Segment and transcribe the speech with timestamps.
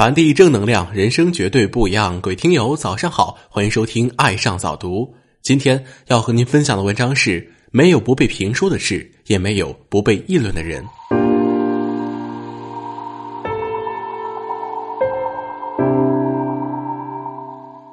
[0.00, 2.18] 传递正能量，人生绝对不一样。
[2.22, 5.04] 各位听友，早上好，欢迎收听《爱上早读》。
[5.42, 10.82] 今天要和您分享的文章是：没有不被评说的事，也没有不被议论的人。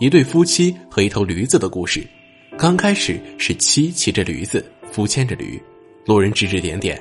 [0.00, 2.04] 一对夫妻和一头驴子的故事。
[2.58, 5.62] 刚开始是妻骑着驴子，夫牵着驴，
[6.04, 7.00] 路人指指点点。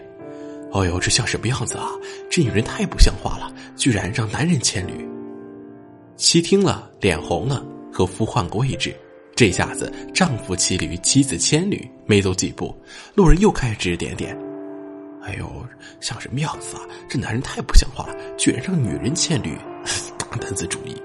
[0.71, 1.89] 哦呦，这像什么样子啊？
[2.29, 5.07] 这女人太不像话了，居然让男人牵驴。
[6.15, 8.95] 妻听了，脸红了，和夫换过位置。
[9.35, 12.73] 这下子，丈夫骑驴，妻子牵驴，没走几步，
[13.15, 14.37] 路人又开始指指点点。
[15.23, 15.49] 哎呦，
[15.99, 16.83] 像什么样子啊？
[17.09, 19.57] 这男人太不像话了，居然让女人牵驴，
[20.17, 20.95] 大男子主义。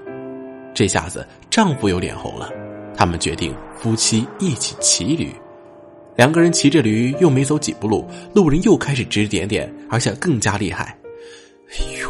[0.73, 2.49] 这下子，丈夫又脸红了。
[2.95, 5.33] 他们决定夫妻一起骑驴。
[6.17, 10.97] 两个人骑着驴，又没走几步路，路人又开始指指点点，而且更加厉害。
[11.69, 12.09] 哎呦，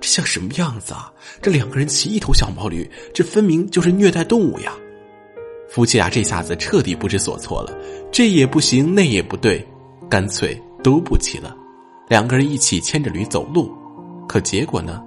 [0.00, 1.12] 这像什么样子啊？
[1.40, 4.72] 这两个人骑一头小毛驴，这分明就是虐待动物呀！
[5.70, 7.78] 夫妻俩这下子彻底不知所措了，
[8.10, 9.64] 这也不行，那也不对，
[10.10, 11.56] 干脆都不骑了。
[12.08, 13.72] 两个人一起牵着驴走路，
[14.28, 15.00] 可结果呢？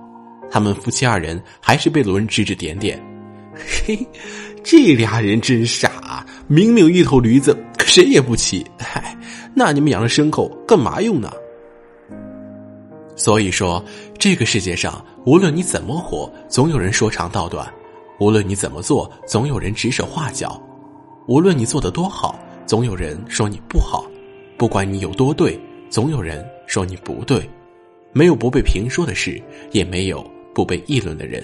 [0.49, 2.97] 他们夫妻二人还是被路人指指点点。
[3.85, 3.99] 嘿，
[4.63, 7.57] 这俩人真傻，明明一头驴子。
[7.89, 9.17] 谁也不骑，嗨，
[9.55, 11.31] 那你们养了牲口干嘛用呢？
[13.15, 13.83] 所以说，
[14.19, 17.65] 这个世界上，无论你怎么活，总有人说长道短；
[18.19, 20.61] 无论你怎么做，总有人指手画脚；
[21.27, 24.05] 无论你做的多好，总有人说你不好；
[24.55, 27.49] 不管你有多对，总有人说你不对。
[28.13, 30.23] 没有不被评说的事，也没有
[30.53, 31.43] 不被议论的人。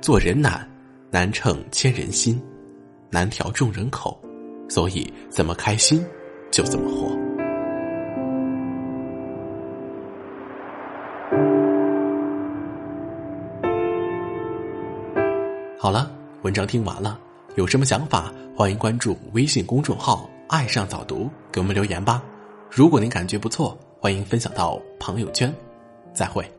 [0.00, 0.68] 做人难，
[1.08, 2.40] 难称千人心，
[3.10, 4.20] 难调众人口。
[4.68, 6.04] 所以，怎么开心
[6.50, 7.08] 就怎么活。
[15.80, 16.10] 好了，
[16.42, 17.18] 文章听完了，
[17.54, 22.22] 有什么想法，欢迎关注微信公众号“爱上早读”，给我们留言吧。
[22.70, 25.52] 如果您感觉不错，欢迎分享到朋友圈。
[26.12, 26.57] 再会。